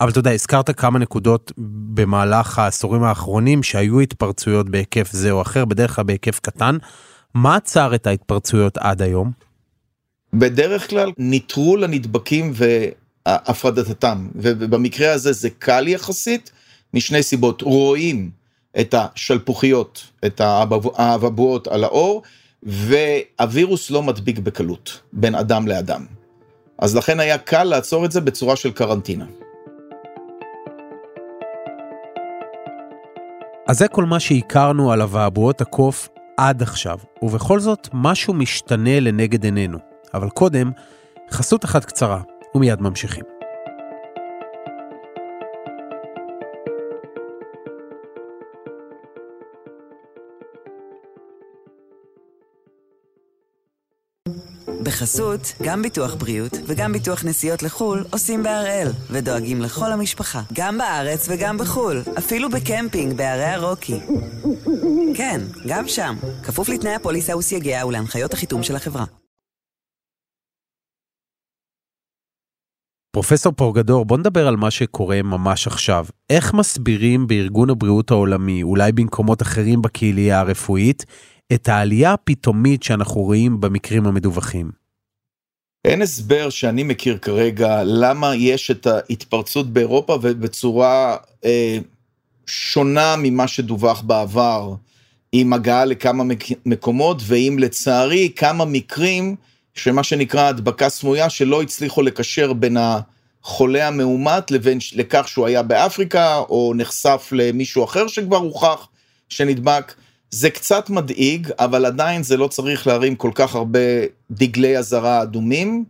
אבל 0.00 0.10
אתה 0.10 0.18
יודע, 0.18 0.30
הזכרת 0.30 0.80
כמה 0.80 0.98
נקודות 0.98 1.52
במהלך 1.94 2.58
העשורים 2.58 3.02
האחרונים 3.02 3.62
שהיו 3.62 4.00
התפרצויות 4.00 4.68
בהיקף 4.68 5.12
זה 5.12 5.30
או 5.30 5.42
אחר, 5.42 5.64
בדרך 5.64 5.96
כלל 5.96 6.04
בהיקף 6.04 6.40
קטן. 6.40 6.76
מה 7.34 7.56
עצר 7.56 7.94
את 7.94 8.06
ההתפרצויות 8.06 8.78
עד 8.78 9.02
היום? 9.02 9.32
בדרך 10.34 10.90
כלל 10.90 11.12
ניטרול 11.18 11.84
הנדבקים 11.84 12.52
והפרדתם, 12.54 14.28
ובמקרה 14.34 15.12
הזה 15.12 15.32
זה 15.32 15.50
קל 15.50 15.88
יחסית, 15.88 16.50
משני 16.94 17.22
סיבות, 17.22 17.62
רואים 17.62 18.30
את 18.80 18.94
השלפוחיות, 18.98 20.06
את 20.26 20.40
האבעבועות 20.40 21.68
על 21.68 21.84
העור, 21.84 22.22
והווירוס 22.62 23.90
לא 23.90 24.02
מדביק 24.02 24.38
בקלות 24.38 25.00
בין 25.12 25.34
אדם 25.34 25.68
לאדם. 25.68 26.06
אז 26.78 26.96
לכן 26.96 27.20
היה 27.20 27.38
קל 27.38 27.64
לעצור 27.64 28.04
את 28.04 28.12
זה 28.12 28.20
בצורה 28.20 28.56
של 28.56 28.72
קרנטינה. 28.72 29.26
אז 33.66 33.78
זה 33.78 33.88
כל 33.88 34.04
מה 34.04 34.20
שהכרנו 34.20 34.92
על 34.92 35.02
אבעבועות 35.02 35.60
הקוף 35.60 36.08
עד 36.36 36.62
עכשיו, 36.62 36.98
ובכל 37.22 37.60
זאת 37.60 37.88
משהו 37.92 38.34
משתנה 38.34 39.00
לנגד 39.00 39.44
עינינו. 39.44 39.78
אבל 40.14 40.28
קודם, 40.28 40.70
חסות 41.30 41.64
אחת 41.64 41.84
קצרה, 41.84 42.20
ומיד 42.54 42.80
ממשיכים. 42.80 43.39
בחסות, 55.00 55.52
גם 55.62 55.82
ביטוח 55.82 56.14
בריאות 56.14 56.52
וגם 56.66 56.92
ביטוח 56.92 57.24
נסיעות 57.24 57.62
לחו"ל 57.62 58.04
עושים 58.12 58.42
בהראל, 58.42 58.88
ודואגים 59.10 59.62
לכל 59.62 59.92
המשפחה, 59.92 60.42
גם 60.52 60.78
בארץ 60.78 61.28
וגם 61.30 61.58
בחו"ל, 61.58 62.02
אפילו 62.18 62.50
בקמפינג 62.50 63.16
בערי 63.16 63.44
הרוקי. 63.44 64.00
כן, 65.14 65.40
גם 65.68 65.88
שם, 65.88 66.16
כפוף 66.42 66.68
לתנאי 66.68 66.94
הפוליסה 66.94 67.36
וסייגיה 67.36 67.86
ולהנחיות 67.86 68.32
החיתום 68.32 68.62
של 68.62 68.76
החברה. 68.76 69.04
פרופסור 73.12 73.52
פורגדור, 73.52 74.04
בוא 74.04 74.18
נדבר 74.18 74.48
על 74.48 74.56
מה 74.56 74.70
שקורה 74.70 75.22
ממש 75.22 75.66
עכשיו. 75.66 76.06
איך 76.30 76.54
מסבירים 76.54 77.26
בארגון 77.26 77.70
הבריאות 77.70 78.10
העולמי, 78.10 78.62
אולי 78.62 78.92
במקומות 78.92 79.42
אחרים 79.42 79.82
בקהילייה 79.82 80.40
הרפואית, 80.40 81.04
את 81.52 81.68
העלייה 81.68 82.12
הפתאומית 82.12 82.82
שאנחנו 82.82 83.20
רואים 83.20 83.60
במקרים 83.60 84.06
המדווחים? 84.06 84.79
אין 85.84 86.02
הסבר 86.02 86.50
שאני 86.50 86.82
מכיר 86.82 87.18
כרגע 87.18 87.82
למה 87.84 88.36
יש 88.36 88.70
את 88.70 88.86
ההתפרצות 88.86 89.72
באירופה 89.72 90.18
ובצורה 90.22 91.16
אה, 91.44 91.78
שונה 92.46 93.14
ממה 93.18 93.48
שדווח 93.48 94.00
בעבר, 94.00 94.74
עם 95.32 95.52
הגעה 95.52 95.84
לכמה 95.84 96.24
מקומות, 96.66 97.22
ועם 97.26 97.58
לצערי 97.58 98.32
כמה 98.36 98.64
מקרים 98.64 99.36
שמה 99.74 100.02
שנקרא 100.02 100.48
הדבקה 100.48 100.88
סמויה, 100.88 101.30
שלא 101.30 101.62
הצליחו 101.62 102.02
לקשר 102.02 102.52
בין 102.52 102.76
החולה 102.80 103.88
המאומת 103.88 104.50
לבין 104.50 104.78
לכך 104.92 105.28
שהוא 105.28 105.46
היה 105.46 105.62
באפריקה, 105.62 106.38
או 106.38 106.72
נחשף 106.76 107.28
למישהו 107.32 107.84
אחר 107.84 108.06
שכבר 108.06 108.36
הוכח 108.36 108.88
שנדבק. 109.28 109.94
זה 110.30 110.50
קצת 110.50 110.90
מדאיג, 110.90 111.50
אבל 111.58 111.86
עדיין 111.86 112.22
זה 112.22 112.36
לא 112.36 112.48
צריך 112.48 112.86
להרים 112.86 113.16
כל 113.16 113.30
כך 113.34 113.54
הרבה 113.54 113.78
דגלי 114.30 114.78
אזהרה 114.78 115.22
אדומים. 115.22 115.84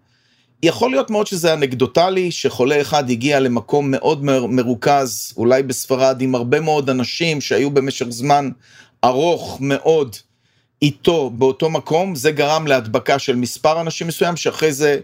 יכול 0.62 0.90
להיות 0.90 1.10
מאוד 1.10 1.26
שזה 1.26 1.54
אנקדוטלי, 1.54 2.30
שחולה 2.30 2.80
אחד 2.80 3.10
הגיע 3.10 3.40
למקום 3.40 3.90
מאוד 3.90 4.24
מרוכז, 4.24 5.32
אולי 5.36 5.62
בספרד, 5.62 6.20
עם 6.20 6.34
הרבה 6.34 6.60
מאוד 6.60 6.90
אנשים 6.90 7.40
שהיו 7.40 7.70
במשך 7.70 8.06
זמן 8.08 8.50
ארוך 9.04 9.58
מאוד 9.60 10.16
איתו 10.82 11.30
באותו 11.30 11.70
מקום, 11.70 12.14
זה 12.14 12.30
גרם 12.30 12.66
להדבקה 12.66 13.18
של 13.18 13.36
מספר 13.36 13.80
אנשים 13.80 14.06
מסוים, 14.06 14.36
שאחרי 14.36 14.72
זה 14.72 15.00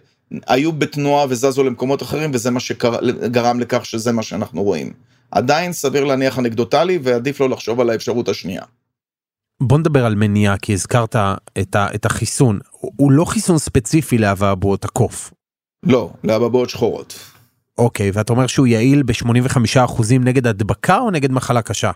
היו 0.46 0.72
בתנועה 0.72 1.26
וזזו 1.28 1.64
למקומות 1.64 2.02
אחרים, 2.02 2.30
וזה 2.34 2.50
מה 2.50 2.60
שגרם 2.60 3.60
לכך 3.60 3.86
שזה 3.86 4.12
מה 4.12 4.22
שאנחנו 4.22 4.62
רואים. 4.62 4.92
עדיין 5.30 5.72
סביר 5.72 6.04
להניח 6.04 6.38
אנקדוטלי, 6.38 6.98
ועדיף 7.02 7.40
לא 7.40 7.50
לחשוב 7.50 7.80
על 7.80 7.90
האפשרות 7.90 8.28
השנייה. 8.28 8.62
בוא 9.62 9.78
נדבר 9.78 10.06
על 10.06 10.14
מניעה, 10.14 10.58
כי 10.58 10.72
הזכרת 10.72 11.16
את, 11.60 11.76
ה, 11.76 11.86
את 11.94 12.06
החיסון. 12.06 12.58
הוא 12.70 13.12
לא 13.12 13.24
חיסון 13.24 13.58
ספציפי 13.58 14.18
לאבעבועות 14.18 14.84
הקוף. 14.84 15.32
לא, 15.82 16.10
לאבעבועות 16.24 16.70
שחורות. 16.70 17.18
אוקיי, 17.78 18.10
ואתה 18.10 18.32
אומר 18.32 18.46
שהוא 18.46 18.66
יעיל 18.66 19.02
ב-85% 19.02 20.02
נגד 20.20 20.46
הדבקה 20.46 20.98
או 20.98 21.10
נגד 21.10 21.32
מחלה 21.32 21.62
קשה? 21.62 21.90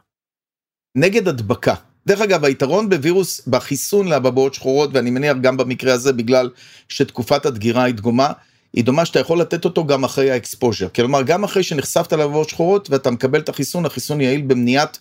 נגד 0.97 1.29
הדבקה. 1.29 1.75
דרך 2.07 2.21
אגב, 2.21 2.45
היתרון 2.45 2.89
בווירוס, 2.89 3.49
בחיסון 3.49 4.09
לאבעבועות 4.09 4.55
שחורות, 4.55 4.91
ואני 4.93 5.11
מניח 5.11 5.37
גם 5.41 5.57
במקרה 5.57 5.95
הזה, 5.95 6.13
בגלל 6.13 6.51
שתקופת 6.89 7.47
הדגירה 7.47 7.83
היא 7.83 7.95
דגומה, 7.95 8.33
היא 8.73 8.85
דומה 8.85 9.05
שאתה 9.05 9.21
יכול 9.21 9.41
לתת 9.41 9.65
אותו 9.65 9.87
גם 9.87 10.05
אחרי 10.05 10.31
ה 10.31 10.36
exposure. 10.36 10.89
כלומר, 10.95 11.23
גם 11.23 11.45
אחרי 11.45 11.63
שנחשפת 11.63 12.13
לאבעבועות 12.13 12.49
שחורות 12.49 12.91
ואתה 12.91 13.11
מקבל 13.11 13.41
את 13.41 13.49
החיסון, 13.49 13.87
החיסון 13.87 14.21
יעיל 14.21 14.41
במניעת 14.41 14.99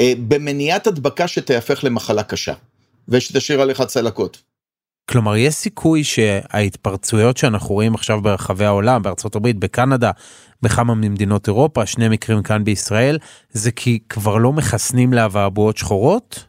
במניעת 0.00 0.86
הדבקה 0.86 1.28
שתהפך 1.28 1.84
למחלה 1.84 2.22
קשה, 2.22 2.54
ושתשאיר 3.08 3.60
עליך 3.60 3.82
צלקות. 3.82 4.42
כלומר, 5.10 5.36
יש 5.36 5.54
סיכוי 5.54 6.04
שההתפרצויות 6.04 7.36
שאנחנו 7.36 7.74
רואים 7.74 7.94
עכשיו 7.94 8.20
ברחבי 8.22 8.64
העולם, 8.64 9.02
בארצות 9.02 9.36
הברית, 9.36 9.56
בקנדה, 9.56 10.10
בכמה 10.62 10.94
ממדינות 10.94 11.48
אירופה, 11.48 11.86
שני 11.86 12.08
מקרים 12.08 12.42
כאן 12.42 12.64
בישראל, 12.64 13.18
זה 13.50 13.70
כי 13.70 13.98
כבר 14.08 14.36
לא 14.36 14.52
מחסנים 14.52 15.12
לאבעבועות 15.12 15.76
שחורות? 15.76 16.44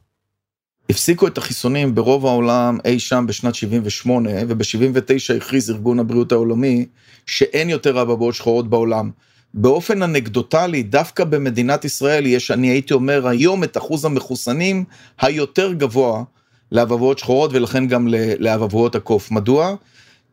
הפסיקו 0.90 1.28
את 1.28 1.38
החיסונים 1.38 1.96
ברוב 1.96 2.26
העולם 2.26 2.78
אי 2.86 3.00
שם 3.00 3.26
בשנת 3.28 3.56
78, 3.56 4.30
וב-79 4.48 5.38
הכריז 5.38 5.72
ארגון 5.72 6.00
הבריאות 6.00 6.32
העולמי 6.32 6.86
שאין 7.26 7.70
יותר 7.70 8.02
אבעבועות 8.02 8.36
שחורות 8.36 8.70
בעולם. 8.70 9.12
באופן 9.54 10.04
אנקדוטלי, 10.04 10.84
דווקא 10.84 11.24
במדינת 11.24 11.86
ישראל 11.86 12.26
יש, 12.26 12.52
אני 12.52 12.68
הייתי 12.68 12.94
אומר, 12.94 13.28
היום 13.28 13.64
את 13.64 13.78
אחוז 13.78 14.06
המחוסנים 14.06 14.84
היותר 15.22 15.74
גבוה 15.74 16.24
לאבעבועות 16.72 17.20
שחורות 17.20 17.52
ולכן 17.54 17.88
גם 17.88 18.08
לאבעבועות 18.40 18.96
הקוף. 18.96 19.32
מדוע? 19.32 19.76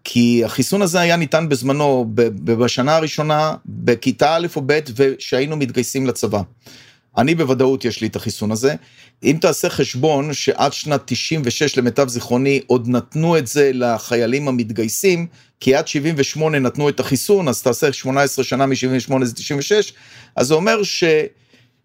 כי 0.04 0.44
החיסון 0.44 0.82
הזה 0.82 1.00
היה 1.00 1.16
ניתן 1.16 1.48
בזמנו, 1.48 2.06
בשנה 2.44 2.96
הראשונה, 2.96 3.54
בכיתה 3.66 4.36
א' 4.36 4.46
או 4.56 4.62
ב', 4.66 4.78
ושהיינו 4.96 5.56
מתגייסים 5.56 6.06
לצבא. 6.06 6.42
אני 7.18 7.34
בוודאות 7.34 7.84
יש 7.84 8.00
לי 8.00 8.06
את 8.06 8.16
החיסון 8.16 8.52
הזה. 8.52 8.74
אם 9.22 9.36
תעשה 9.40 9.68
חשבון 9.68 10.34
שעד 10.34 10.72
שנת 10.72 11.02
96 11.04 11.78
למיטב 11.78 12.08
זיכרוני 12.08 12.60
עוד 12.66 12.88
נתנו 12.88 13.38
את 13.38 13.46
זה 13.46 13.70
לחיילים 13.74 14.48
המתגייסים, 14.48 15.26
כי 15.60 15.74
עד 15.74 15.88
78 15.88 16.58
נתנו 16.58 16.88
את 16.88 17.00
החיסון, 17.00 17.48
אז 17.48 17.62
תעשה 17.62 17.92
18 17.92 18.44
שנה 18.44 18.66
מ-78 18.66 19.24
זה 19.24 19.34
96, 19.34 19.92
אז 20.36 20.46
זה 20.46 20.54
אומר 20.54 20.80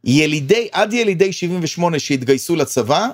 שילידי, 0.06 0.68
עד 0.72 0.94
ילידי 0.94 1.34
78 1.34 2.00
שהתגייסו 2.00 2.56
לצבא, 2.56 3.08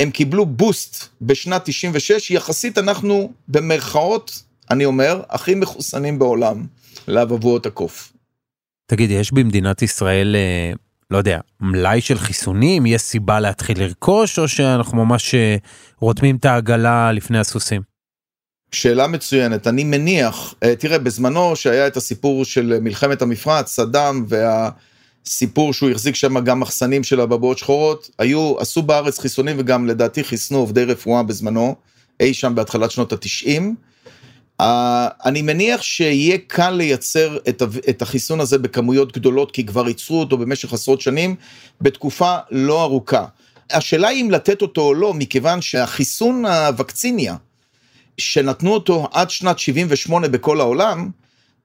הם 0.00 0.10
קיבלו 0.10 0.46
בוסט 0.46 1.04
בשנת 1.22 1.62
96, 1.64 2.30
יחסית 2.30 2.78
אנחנו 2.78 3.32
במרכאות, 3.48 4.42
אני 4.70 4.84
אומר, 4.84 5.22
הכי 5.30 5.54
מחוסנים 5.54 6.18
בעולם 6.18 6.66
לאבעבועות 7.08 7.66
הקוף. 7.66 8.12
תגיד, 8.86 9.10
יש 9.10 9.32
במדינת 9.32 9.82
ישראל 9.82 10.36
אה, 10.36 10.72
לא 11.10 11.18
יודע, 11.18 11.40
מלאי 11.60 12.00
של 12.00 12.18
חיסונים? 12.18 12.86
יש 12.86 13.02
סיבה 13.02 13.40
להתחיל 13.40 13.80
לרכוש, 13.80 14.38
או 14.38 14.48
שאנחנו 14.48 15.04
ממש 15.04 15.34
אה, 15.34 15.56
רותמים 16.00 16.36
את 16.36 16.44
העגלה 16.44 17.12
לפני 17.12 17.38
הסוסים? 17.38 17.82
שאלה 18.72 19.06
מצוינת, 19.06 19.66
אני 19.66 19.84
מניח, 19.84 20.54
אה, 20.62 20.76
תראה, 20.76 20.98
בזמנו 20.98 21.56
שהיה 21.56 21.86
את 21.86 21.96
הסיפור 21.96 22.44
של 22.44 22.78
מלחמת 22.80 23.22
המפרץ, 23.22 23.68
סדאם 23.68 24.24
והסיפור 24.28 25.72
שהוא 25.72 25.90
החזיק 25.90 26.14
שם 26.14 26.40
גם 26.44 26.60
מחסנים 26.60 27.04
של 27.04 27.20
אבעבועות 27.20 27.58
שחורות, 27.58 28.10
היו, 28.18 28.54
עשו 28.58 28.82
בארץ 28.82 29.18
חיסונים 29.18 29.56
וגם 29.58 29.86
לדעתי 29.86 30.24
חיסנו 30.24 30.58
עובדי 30.58 30.84
רפואה 30.84 31.22
בזמנו, 31.22 31.76
אי 32.20 32.34
שם 32.34 32.54
בהתחלת 32.54 32.90
שנות 32.90 33.12
התשעים. 33.12 33.74
אני 35.24 35.42
מניח 35.42 35.82
שיהיה 35.82 36.38
קל 36.46 36.70
לייצר 36.70 37.38
את 37.88 38.02
החיסון 38.02 38.40
הזה 38.40 38.58
בכמויות 38.58 39.12
גדולות, 39.12 39.52
כי 39.52 39.66
כבר 39.66 39.88
ייצרו 39.88 40.20
אותו 40.20 40.38
במשך 40.38 40.72
עשרות 40.72 41.00
שנים, 41.00 41.36
בתקופה 41.80 42.36
לא 42.50 42.82
ארוכה. 42.82 43.24
השאלה 43.70 44.08
היא 44.08 44.22
אם 44.22 44.30
לתת 44.30 44.62
אותו 44.62 44.80
או 44.80 44.94
לא, 44.94 45.14
מכיוון 45.14 45.60
שהחיסון 45.60 46.46
הווקציניה, 46.46 47.36
שנתנו 48.18 48.72
אותו 48.74 49.08
עד 49.12 49.30
שנת 49.30 49.58
78 49.58 50.28
בכל 50.28 50.60
העולם, 50.60 51.10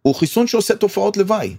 הוא 0.01 0.15
חיסון 0.15 0.47
שעושה 0.47 0.75
תופעות 0.75 1.17
לוואי. 1.17 1.55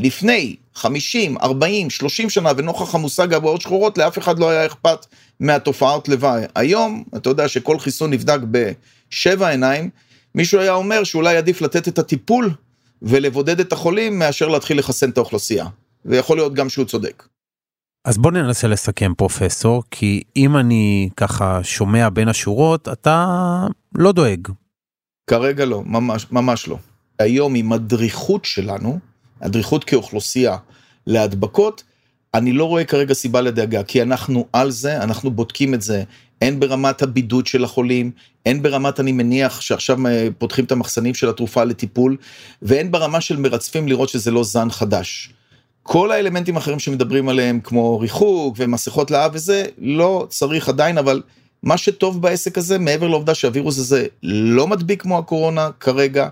לפני 0.00 0.56
50, 0.74 1.38
40, 1.38 1.90
30 1.90 2.30
שנה, 2.30 2.52
ונוכח 2.56 2.94
המושג 2.94 3.34
הבאות 3.34 3.60
שחורות, 3.60 3.98
לאף 3.98 4.18
אחד 4.18 4.38
לא 4.38 4.50
היה 4.50 4.66
אכפת 4.66 5.06
מהתופעות 5.40 6.08
לוואי. 6.08 6.42
היום, 6.54 7.04
אתה 7.16 7.30
יודע 7.30 7.48
שכל 7.48 7.78
חיסון 7.78 8.10
נבדק 8.10 8.38
בשבע 8.50 9.48
עיניים, 9.48 9.90
מישהו 10.38 10.60
היה 10.60 10.74
אומר 10.74 11.04
שאולי 11.04 11.36
עדיף 11.36 11.62
לתת 11.62 11.88
את 11.88 11.98
הטיפול 11.98 12.50
ולבודד 13.02 13.60
את 13.60 13.72
החולים 13.72 14.18
מאשר 14.18 14.48
להתחיל 14.48 14.78
לחסן 14.78 15.10
את 15.10 15.16
האוכלוסייה. 15.16 15.66
ויכול 16.04 16.36
להיות 16.36 16.54
גם 16.54 16.68
שהוא 16.68 16.84
צודק. 16.84 17.26
אז 18.04 18.18
בוא 18.18 18.30
ננסה 18.30 18.68
לסכם 18.68 19.12
פרופסור, 19.16 19.82
כי 19.90 20.22
אם 20.36 20.56
אני 20.56 21.08
ככה 21.16 21.60
שומע 21.62 22.08
בין 22.08 22.28
השורות, 22.28 22.88
אתה 22.88 23.26
לא 23.94 24.12
דואג. 24.12 24.48
כרגע 25.30 25.64
לא, 25.64 25.82
ממש, 25.86 26.26
ממש 26.30 26.68
לא. 26.68 26.78
היום 27.18 27.54
עם 27.54 27.72
הדריכות 27.72 28.44
שלנו, 28.44 28.98
הדריכות 29.40 29.84
כאוכלוסייה 29.84 30.56
להדבקות, 31.06 31.84
אני 32.34 32.52
לא 32.52 32.64
רואה 32.64 32.84
כרגע 32.84 33.14
סיבה 33.14 33.40
לדאגה, 33.40 33.82
כי 33.82 34.02
אנחנו 34.02 34.46
על 34.52 34.70
זה, 34.70 35.02
אנחנו 35.02 35.30
בודקים 35.30 35.74
את 35.74 35.82
זה, 35.82 36.02
הן 36.42 36.60
ברמת 36.60 37.02
הבידוד 37.02 37.46
של 37.46 37.64
החולים, 37.64 38.10
הן 38.46 38.62
ברמת, 38.62 39.00
אני 39.00 39.12
מניח, 39.12 39.60
שעכשיו 39.60 40.06
אה, 40.06 40.28
פותחים 40.38 40.64
את 40.64 40.72
המחסנים 40.72 41.14
של 41.14 41.28
התרופה 41.28 41.64
לטיפול, 41.64 42.16
והן 42.62 42.90
ברמה 42.90 43.20
של 43.20 43.36
מרצפים 43.36 43.88
לראות 43.88 44.08
שזה 44.08 44.30
לא 44.30 44.44
זן 44.44 44.70
חדש. 44.70 45.30
כל 45.82 46.12
האלמנטים 46.12 46.56
האחרים 46.56 46.78
שמדברים 46.78 47.28
עליהם, 47.28 47.60
כמו 47.60 48.00
ריחוק 48.00 48.56
ומסכות 48.58 49.10
לאב 49.10 49.30
וזה, 49.34 49.64
לא 49.78 50.26
צריך 50.28 50.68
עדיין, 50.68 50.98
אבל 50.98 51.22
מה 51.62 51.76
שטוב 51.76 52.22
בעסק 52.22 52.58
הזה, 52.58 52.78
מעבר 52.78 53.08
לעובדה 53.08 53.34
שהווירוס 53.34 53.78
הזה 53.78 54.06
לא 54.22 54.66
מדביק 54.66 55.02
כמו 55.02 55.18
הקורונה 55.18 55.70
כרגע, 55.80 56.28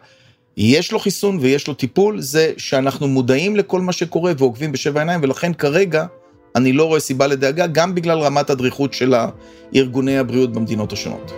יש 0.56 0.92
לו 0.92 0.98
חיסון 0.98 1.38
ויש 1.40 1.68
לו 1.68 1.74
טיפול, 1.74 2.20
זה 2.20 2.52
שאנחנו 2.56 3.08
מודעים 3.08 3.56
לכל 3.56 3.80
מה 3.80 3.92
שקורה 3.92 4.32
ועוקבים 4.38 4.72
בשבע 4.72 5.00
עיניים, 5.00 5.20
ולכן 5.22 5.52
כרגע 5.52 6.06
אני 6.56 6.72
לא 6.72 6.84
רואה 6.84 7.00
סיבה 7.00 7.26
לדאגה, 7.26 7.66
גם 7.66 7.94
בגלל 7.94 8.18
רמת 8.18 8.50
הדריכות 8.50 8.92
של 8.94 9.14
ארגוני 9.74 10.18
הבריאות 10.18 10.52
במדינות 10.52 10.92
השונות. 10.92 11.32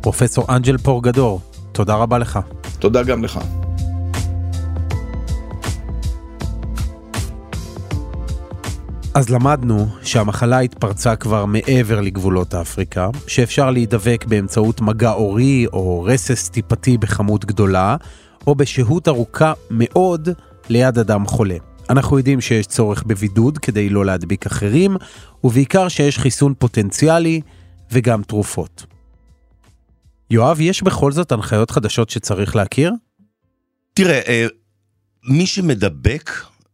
פרופסור 0.00 0.44
אנג'ל 0.48 0.78
פורגדור, 0.78 1.40
תודה 1.72 1.94
רבה 1.94 2.18
לך. 2.18 2.38
תודה 2.78 3.02
גם 3.02 3.24
לך. 3.24 3.40
אז 9.14 9.30
למדנו 9.30 9.86
שהמחלה 10.02 10.58
התפרצה 10.58 11.16
כבר 11.16 11.44
מעבר 11.44 12.00
לגבולות 12.00 12.54
אפריקה, 12.54 13.08
שאפשר 13.26 13.70
להידבק 13.70 14.24
באמצעות 14.28 14.80
מגע 14.80 15.12
אורי 15.12 15.66
או 15.72 16.02
רסס 16.02 16.48
טיפתי 16.48 16.98
בכמות 16.98 17.44
גדולה, 17.44 17.96
או 18.46 18.54
בשהות 18.54 19.08
ארוכה 19.08 19.52
מאוד 19.70 20.28
ליד 20.70 20.98
אדם 20.98 21.26
חולה. 21.26 21.56
אנחנו 21.90 22.18
יודעים 22.18 22.40
שיש 22.40 22.66
צורך 22.66 23.02
בבידוד 23.02 23.58
כדי 23.58 23.88
לא 23.88 24.04
להדביק 24.04 24.46
אחרים, 24.46 24.96
ובעיקר 25.44 25.88
שיש 25.88 26.18
חיסון 26.18 26.54
פוטנציאלי 26.58 27.40
וגם 27.92 28.22
תרופות. 28.22 28.86
יואב, 30.30 30.60
יש 30.60 30.82
בכל 30.82 31.12
זאת 31.12 31.32
הנחיות 31.32 31.70
חדשות 31.70 32.10
שצריך 32.10 32.56
להכיר? 32.56 32.92
תראה, 33.94 34.20
אה, 34.28 34.46
מי 35.24 35.46
שמדבק 35.46 36.30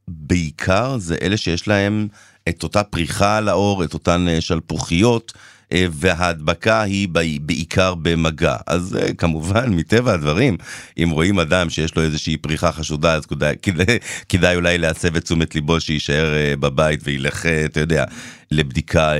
בעיקר 0.08 0.98
זה 0.98 1.16
אלה 1.22 1.36
שיש 1.36 1.68
להם 1.68 2.08
את 2.48 2.62
אותה 2.62 2.82
פריחה 2.82 3.36
על 3.36 3.48
האור, 3.48 3.84
את 3.84 3.94
אותן 3.94 4.28
אה, 4.28 4.40
שלפוחיות, 4.40 5.32
וההדבקה 5.74 6.82
היא 6.82 7.08
בעיקר 7.40 7.94
במגע. 7.94 8.56
אז 8.66 8.96
אה, 8.96 9.14
כמובן, 9.14 9.72
מטבע 9.74 10.12
הדברים, 10.12 10.56
אם 11.02 11.10
רואים 11.12 11.38
אדם 11.38 11.70
שיש 11.70 11.96
לו 11.96 12.02
איזושהי 12.02 12.36
פריחה 12.36 12.72
חשודה, 12.72 13.14
אז 13.14 13.26
כדאי, 13.26 13.54
כדאי, 13.62 13.98
כדאי 14.28 14.56
אולי 14.56 14.78
להסב 14.78 15.16
את 15.16 15.24
תשומת 15.24 15.54
ליבו 15.54 15.80
שיישאר 15.80 16.34
בבית 16.60 17.00
וילך, 17.04 17.46
אתה 17.46 17.80
יודע, 17.80 18.04
לבדיקה 18.50 19.12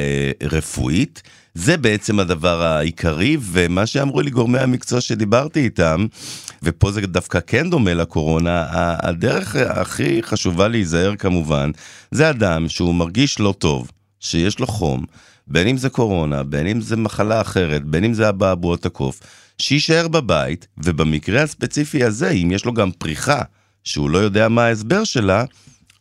רפואית. 0.43 1.23
זה 1.57 1.77
בעצם 1.77 2.21
הדבר 2.21 2.63
העיקרי, 2.63 3.37
ומה 3.41 3.87
שאמרו 3.87 4.21
לי 4.21 4.31
גורמי 4.31 4.59
המקצוע 4.59 5.01
שדיברתי 5.01 5.61
איתם, 5.61 6.07
ופה 6.63 6.93
זה 6.93 7.01
דווקא 7.01 7.39
כן 7.47 7.71
דומה 7.71 7.95
לקורונה, 7.95 8.67
הדרך 9.03 9.57
הכי 9.57 10.23
חשובה 10.23 10.69
להיזהר 10.69 11.17
כמובן, 11.17 11.71
זה 12.11 12.31
אדם 12.31 12.69
שהוא 12.69 12.95
מרגיש 12.95 13.41
לא 13.41 13.55
טוב, 13.59 13.91
שיש 14.21 14.59
לו 14.59 14.67
חום, 14.67 15.05
בין 15.47 15.69
אם 15.69 15.77
זה 15.77 15.89
קורונה, 15.89 16.43
בין 16.43 16.67
אם 16.67 16.81
זה 16.81 16.97
מחלה 16.97 17.41
אחרת, 17.41 17.85
בין 17.85 18.05
אם 18.05 18.15
זה 18.15 18.29
אבעבועות 18.29 18.87
הקוף, 18.87 19.21
שיישאר 19.59 20.09
בבית, 20.09 20.67
ובמקרה 20.79 21.43
הספציפי 21.43 22.05
הזה, 22.05 22.31
אם 22.31 22.51
יש 22.53 22.65
לו 22.65 22.75
גם 22.75 22.91
פריחה, 22.93 23.43
שהוא 23.85 24.11
לא 24.11 24.19
יודע 24.19 24.49
מה 24.49 24.65
ההסבר 24.65 25.05
שלה, 25.05 25.45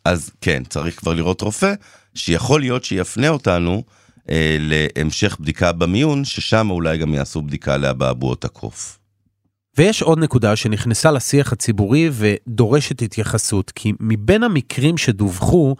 אז 0.06 0.30
כן, 0.42 0.64
צריך 0.70 1.00
כבר 1.00 1.14
לראות 1.14 1.42
רופא, 1.42 1.74
שיכול 2.16 2.62
להיות 2.62 2.84
שיפנה 2.84 3.30
אותנו 3.30 3.84
אה, 4.30 4.58
להמשך 4.60 5.38
בדיקה 5.40 5.72
במיון, 5.72 6.26
ששם 6.26 6.70
אולי 6.70 6.98
גם 6.98 7.14
יעשו 7.14 7.42
בדיקה 7.42 7.78
לאבעבועות 7.78 8.46
הקוף. 8.46 9.00
ויש 9.78 10.02
עוד 10.02 10.20
נקודה 10.20 10.56
שנכנסה 10.56 11.12
לשיח 11.12 11.54
הציבורי 11.54 12.10
ודורשת 12.14 13.02
התייחסות, 13.02 13.72
כי 13.72 13.94
מבין 14.00 14.44
המקרים 14.44 14.98
שדווחו, 14.98 15.76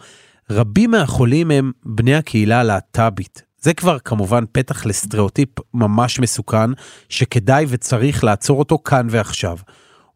רבים 0.50 0.90
מהחולים 0.90 1.50
הם 1.50 1.72
בני 1.84 2.14
הקהילה 2.14 2.60
הלהט"בית. 2.60 3.45
זה 3.66 3.74
כבר 3.74 3.98
כמובן 3.98 4.44
פתח 4.52 4.86
לסטריאוטיפ 4.86 5.48
ממש 5.74 6.18
מסוכן, 6.20 6.70
שכדאי 7.08 7.64
וצריך 7.68 8.24
לעצור 8.24 8.58
אותו 8.58 8.78
כאן 8.78 9.06
ועכשיו. 9.10 9.58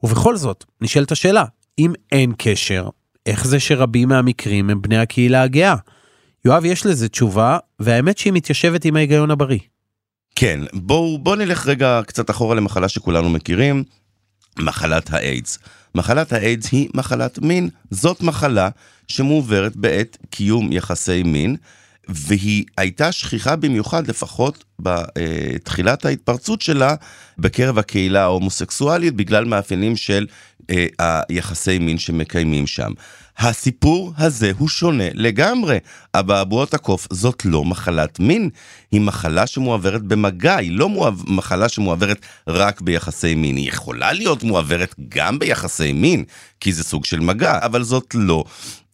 ובכל 0.03 0.37
זאת, 0.37 0.65
נשאלת 0.81 1.13
השאלה, 1.13 1.45
אם 1.79 1.93
אין 2.13 2.33
קשר, 2.39 2.89
איך 3.27 3.47
זה 3.47 3.61
שרבים 3.61 4.09
מהמקרים 4.09 4.71
הם 4.71 4.83
בני 4.83 4.99
הקהילה 4.99 5.43
הגאה? 5.43 5.75
יואב, 6.45 6.65
יש 6.65 6.87
לזה 6.87 7.09
תשובה, 7.09 7.59
והאמת 7.81 8.19
שהיא 8.19 8.33
מתיישבת 8.33 8.85
עם 8.85 8.97
ההיגיון 8.97 9.31
הבריא. 9.31 9.61
כן, 10.35 10.61
בואו 10.73 11.19
בוא 11.19 11.37
נלך 11.37 11.67
רגע 11.67 12.01
קצת 12.07 12.31
אחורה 12.31 12.55
למחלה 12.55 12.89
שכולנו 12.89 13.31
מכירים, 13.31 13.85
מחלת 14.59 15.13
האיידס. 15.13 15.59
מחלת 15.95 16.33
האיידס 16.33 16.73
היא 16.73 16.89
מחלת 16.95 17.39
מין, 17.39 17.69
זאת 17.91 18.23
מחלה 18.23 18.69
שמועברת 19.09 19.77
בעת 19.77 20.19
קיום 20.31 20.73
יחסי 20.73 21.23
מין, 21.23 21.57
והיא 22.09 22.65
הייתה 22.77 23.13
שכיחה 23.13 23.57
במיוחד, 23.57 24.07
לפחות 24.07 24.65
בתחילת 24.79 26.05
ההתפרצות 26.05 26.63
שלה, 26.63 26.95
בקרב 27.39 27.79
הקהילה 27.79 28.23
ההומוסקסואלית, 28.23 29.15
בגלל 29.15 29.45
מאפיינים 29.45 29.97
של 29.97 30.27
אה, 30.71 30.87
היחסי 31.29 31.79
מין 31.79 31.99
שמקיימים 31.99 32.67
שם. 32.67 32.93
הסיפור 33.41 34.13
הזה 34.17 34.53
הוא 34.59 34.69
שונה 34.69 35.05
לגמרי. 35.15 35.79
אבעבועות 36.15 36.75
הקוף 36.75 37.07
זאת 37.11 37.45
לא 37.45 37.65
מחלת 37.65 38.21
מין, 38.21 38.51
היא 38.93 39.01
מחלה 39.01 39.47
שמועברת 39.47 40.03
במגע, 40.03 40.57
היא 40.57 40.73
לא 40.73 40.89
מועב... 40.89 41.23
מחלה 41.27 41.69
שמועברת 41.69 42.27
רק 42.47 42.81
ביחסי 42.81 43.35
מין. 43.35 43.57
היא 43.57 43.69
יכולה 43.69 44.13
להיות 44.13 44.43
מועברת 44.43 44.95
גם 45.09 45.39
ביחסי 45.39 45.93
מין, 45.93 46.25
כי 46.61 46.73
זה 46.73 46.85
סוג 46.85 47.05
של 47.05 47.21
מגע, 47.21 47.59
אבל 47.63 47.83
זאת 47.83 48.15
לא 48.15 48.45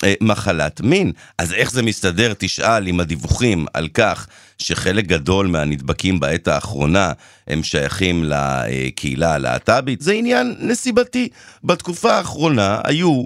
אה, 0.04 0.14
מחלת 0.20 0.80
מין. 0.80 1.12
אז 1.38 1.52
איך 1.52 1.70
זה 1.70 1.82
מסתדר, 1.82 2.32
תשאל, 2.38 2.86
עם 2.86 3.00
הדיווחים 3.00 3.66
על 3.74 3.88
כך 3.94 4.26
שחלק 4.58 5.06
גדול 5.06 5.46
מהנדבקים 5.46 6.20
בעת 6.20 6.48
האחרונה 6.48 7.12
הם 7.46 7.62
שייכים 7.62 8.24
לקהילה 8.24 9.34
הלהט"בית? 9.34 10.02
זה 10.02 10.12
עניין 10.12 10.54
נסיבתי. 10.58 11.28
בתקופה 11.64 12.14
האחרונה 12.14 12.80
היו 12.84 13.24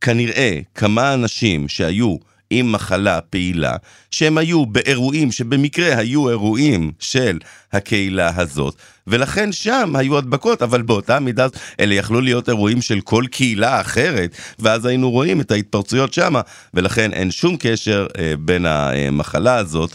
כנראה 0.00 0.58
כמה 0.74 1.14
אנשים 1.14 1.68
שהיו 1.68 2.16
עם 2.50 2.72
מחלה 2.72 3.20
פעילה, 3.20 3.76
שהם 4.10 4.38
היו 4.38 4.66
באירועים 4.66 5.32
שבמקרה 5.32 5.98
היו 5.98 6.28
אירועים 6.28 6.92
של 6.98 7.38
הקהילה 7.72 8.30
הזאת, 8.36 8.74
ולכן 9.06 9.52
שם 9.52 9.96
היו 9.96 10.18
הדבקות, 10.18 10.62
אבל 10.62 10.82
באותה 10.82 11.20
מידה 11.20 11.46
אלה 11.80 11.94
יכלו 11.94 12.20
להיות 12.20 12.48
אירועים 12.48 12.82
של 12.82 13.00
כל 13.00 13.24
קהילה 13.30 13.80
אחרת, 13.80 14.36
ואז 14.58 14.86
היינו 14.86 15.10
רואים 15.10 15.40
את 15.40 15.50
ההתפרצויות 15.50 16.12
שמה, 16.12 16.40
ולכן 16.74 17.12
אין 17.12 17.30
שום 17.30 17.56
קשר 17.58 18.06
אה, 18.18 18.34
בין 18.38 18.66
המחלה 18.66 19.56
הזאת 19.56 19.94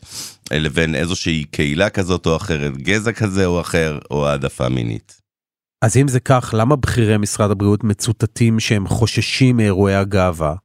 אה, 0.52 0.60
לבין 0.60 0.96
איזושהי 0.96 1.44
קהילה 1.52 1.90
כזאת 1.90 2.26
או 2.26 2.36
אחרת, 2.36 2.78
גזע 2.78 3.12
כזה 3.12 3.46
או 3.46 3.62
אחר, 3.62 4.00
או 4.12 4.28
העדפה 4.28 4.70
מינית. 4.70 5.25
אז 5.82 5.98
אם 5.98 6.08
זה 6.08 6.20
כך, 6.20 6.54
למה 6.58 6.76
בכירי 6.76 7.18
משרד 7.18 7.52
הבריאות 7.52 7.84
מצוטטים 7.84 8.60
שהם 8.60 8.88
חוששים 8.88 9.58
מאירועי 9.58 9.96
הגאווה? 9.96 10.56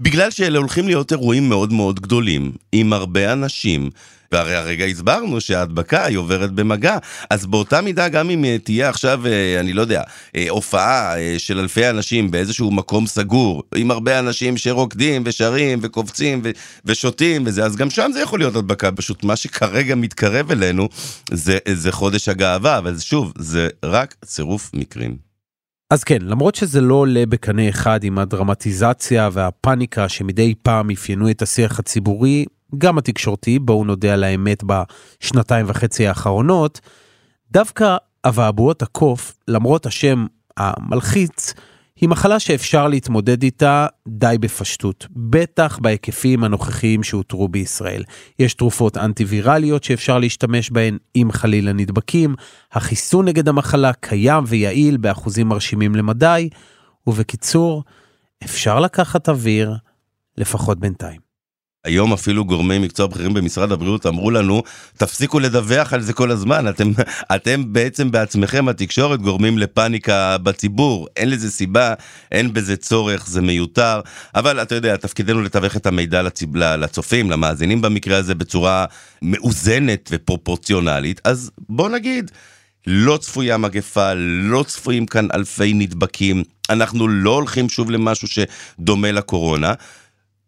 בגלל 0.00 0.30
שאלה 0.30 0.58
הולכים 0.58 0.86
להיות 0.86 1.12
אירועים 1.12 1.48
מאוד 1.48 1.72
מאוד 1.72 2.00
גדולים, 2.00 2.52
עם 2.72 2.92
הרבה 2.92 3.32
אנשים, 3.32 3.90
והרי 4.32 4.54
הרגע 4.54 4.84
הסברנו 4.84 5.40
שההדבקה 5.40 6.04
היא 6.04 6.18
עוברת 6.18 6.52
במגע, 6.52 6.98
אז 7.30 7.46
באותה 7.46 7.80
מידה 7.80 8.08
גם 8.08 8.30
אם 8.30 8.44
תהיה 8.64 8.88
עכשיו, 8.88 9.26
אה, 9.26 9.60
אני 9.60 9.72
לא 9.72 9.80
יודע, 9.80 10.02
אה, 10.36 10.46
הופעה 10.48 11.18
אה, 11.18 11.34
של 11.38 11.58
אלפי 11.58 11.88
אנשים 11.88 12.30
באיזשהו 12.30 12.70
מקום 12.70 13.06
סגור, 13.06 13.62
עם 13.74 13.90
הרבה 13.90 14.18
אנשים 14.18 14.56
שרוקדים 14.56 15.22
ושרים 15.26 15.78
וקופצים 15.82 16.42
ושותים 16.84 17.42
וזה, 17.46 17.64
אז 17.64 17.76
גם 17.76 17.90
שם 17.90 18.10
זה 18.14 18.20
יכול 18.20 18.38
להיות 18.38 18.56
הדבקה, 18.56 18.92
פשוט 18.92 19.24
מה 19.24 19.36
שכרגע 19.36 19.94
מתקרב 19.94 20.50
אלינו 20.50 20.88
זה, 21.32 21.58
זה 21.72 21.92
חודש 21.92 22.28
הגאווה, 22.28 22.78
אבל 22.78 22.98
שוב, 22.98 23.32
זה 23.38 23.68
רק 23.84 24.14
צירוף 24.24 24.70
מקרים. 24.74 25.29
אז 25.90 26.04
כן, 26.04 26.18
למרות 26.22 26.54
שזה 26.54 26.80
לא 26.80 26.94
עולה 26.94 27.26
בקנה 27.26 27.68
אחד 27.68 28.04
עם 28.04 28.18
הדרמטיזציה 28.18 29.28
והפאניקה 29.32 30.08
שמדי 30.08 30.54
פעם 30.62 30.90
אפיינו 30.90 31.30
את 31.30 31.42
השיח 31.42 31.78
הציבורי, 31.78 32.44
גם 32.78 32.98
התקשורתי, 32.98 33.58
בואו 33.58 33.84
נודה 33.84 34.12
על 34.12 34.24
האמת 34.24 34.64
בשנתיים 34.66 35.66
וחצי 35.68 36.06
האחרונות, 36.06 36.80
דווקא 37.50 37.96
אבעבועות 38.24 38.82
הקוף, 38.82 39.36
למרות 39.48 39.86
השם 39.86 40.26
המלחיץ, 40.56 41.54
היא 42.00 42.08
מחלה 42.08 42.38
שאפשר 42.38 42.88
להתמודד 42.88 43.42
איתה 43.42 43.86
די 44.08 44.36
בפשטות, 44.40 45.06
בטח 45.10 45.78
בהיקפים 45.78 46.44
הנוכחיים 46.44 47.02
שהותרו 47.02 47.48
בישראל. 47.48 48.02
יש 48.38 48.54
תרופות 48.54 48.96
אנטיווירליות 48.96 49.84
שאפשר 49.84 50.18
להשתמש 50.18 50.70
בהן 50.70 50.98
אם 51.16 51.28
חלילה 51.32 51.72
נדבקים, 51.72 52.34
החיסון 52.72 53.28
נגד 53.28 53.48
המחלה 53.48 53.92
קיים 53.92 54.44
ויעיל 54.46 54.96
באחוזים 54.96 55.48
מרשימים 55.48 55.94
למדי, 55.94 56.48
ובקיצור, 57.06 57.84
אפשר 58.44 58.80
לקחת 58.80 59.28
אוויר, 59.28 59.76
לפחות 60.38 60.80
בינתיים. 60.80 61.29
היום 61.84 62.12
אפילו 62.12 62.44
גורמי 62.44 62.78
מקצוע 62.78 63.06
בכירים 63.06 63.34
במשרד 63.34 63.72
הבריאות 63.72 64.06
אמרו 64.06 64.30
לנו, 64.30 64.62
תפסיקו 64.96 65.40
לדווח 65.40 65.92
על 65.92 66.00
זה 66.00 66.12
כל 66.12 66.30
הזמן, 66.30 66.68
אתם, 66.68 66.90
אתם 67.34 67.72
בעצם 67.72 68.10
בעצמכם, 68.10 68.68
התקשורת, 68.68 69.20
גורמים 69.20 69.58
לפאניקה 69.58 70.38
בציבור, 70.38 71.08
אין 71.16 71.30
לזה 71.30 71.50
סיבה, 71.50 71.94
אין 72.32 72.52
בזה 72.52 72.76
צורך, 72.76 73.26
זה 73.26 73.40
מיותר, 73.40 74.00
אבל 74.34 74.62
אתה 74.62 74.74
יודע, 74.74 74.96
תפקידנו 74.96 75.42
לתווך 75.42 75.76
את 75.76 75.86
המידע 75.86 76.22
לציב, 76.22 76.56
לצופים, 76.56 77.30
למאזינים 77.30 77.80
במקרה 77.82 78.16
הזה, 78.16 78.34
בצורה 78.34 78.84
מאוזנת 79.22 80.08
ופרופורציונלית, 80.12 81.20
אז 81.24 81.50
בוא 81.68 81.88
נגיד, 81.88 82.30
לא 82.86 83.16
צפויה 83.16 83.56
מגפה, 83.56 84.14
לא 84.14 84.62
צפויים 84.62 85.06
כאן 85.06 85.28
אלפי 85.34 85.72
נדבקים, 85.74 86.42
אנחנו 86.70 87.08
לא 87.08 87.34
הולכים 87.34 87.68
שוב 87.68 87.90
למשהו 87.90 88.28
שדומה 88.28 89.12
לקורונה. 89.12 89.72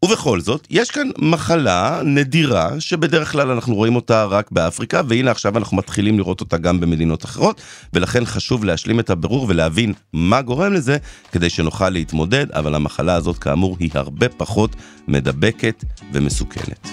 ובכל 0.05 0.41
זאת, 0.41 0.67
יש 0.71 0.91
כאן 0.91 1.09
מחלה 1.19 2.01
נדירה, 2.05 2.81
שבדרך 2.81 3.33
כלל 3.33 3.51
אנחנו 3.51 3.75
רואים 3.75 3.97
אותה 3.97 4.25
רק 4.25 4.51
באפריקה, 4.51 5.03
והנה 5.09 5.31
עכשיו 5.31 5.59
אנחנו 5.59 5.77
מתחילים 5.77 6.19
לראות 6.19 6.41
אותה 6.41 6.59
גם 6.59 6.81
במדינות 6.81 7.25
אחרות, 7.25 7.61
ולכן 7.93 8.25
חשוב 8.25 8.65
להשלים 8.65 9.01
את 9.01 9.11
הבירור 9.11 9.47
ולהבין 9.49 9.93
מה 10.13 10.43
גורם 10.43 10.73
לזה, 10.73 10.99
כדי 11.33 11.51
שנוכל 11.51 11.89
להתמודד, 11.89 12.53
אבל 12.53 12.75
המחלה 12.75 13.15
הזאת 13.15 13.39
כאמור 13.39 13.77
היא 13.81 13.91
הרבה 13.95 14.29
פחות 14.29 14.77
מדבקת 15.09 15.85
ומסוכנת. 16.13 16.89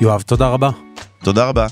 יואב, 0.00 0.22
תודה 0.22 0.48
רבה. 0.48 0.70
תודה 1.24 1.48
רבה. 1.48 1.66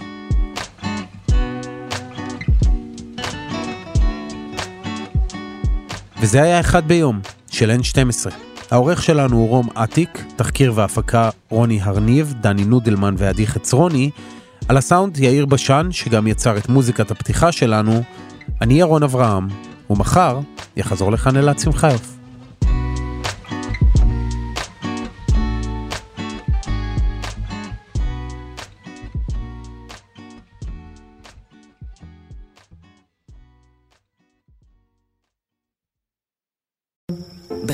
וזה 6.21 6.43
היה 6.43 6.61
אחד 6.61 6.89
ביום, 6.89 7.21
של 7.51 7.71
N12. 7.71 8.48
העורך 8.71 9.03
שלנו 9.03 9.37
הוא 9.37 9.49
רום 9.49 9.69
אטיק, 9.85 10.25
תחקיר 10.37 10.73
והפקה 10.75 11.31
רוני 11.49 11.81
הרניב, 11.83 12.35
דני 12.41 12.65
נודלמן 12.65 13.15
ועדי 13.19 13.47
חצרוני, 13.47 14.11
על 14.69 14.77
הסאונד 14.77 15.19
יאיר 15.19 15.47
בשן, 15.47 15.89
שגם 15.91 16.27
יצר 16.27 16.57
את 16.57 16.69
מוזיקת 16.69 17.11
הפתיחה 17.11 17.53
שלנו, 17.53 18.03
אני 18.61 18.81
ירון 18.81 19.03
אברהם, 19.03 19.49
ומחר 19.91 20.41
יחזור 20.77 21.13
לכאן 21.13 21.37
אלעד 21.37 21.59
שמחיוף. 21.59 22.18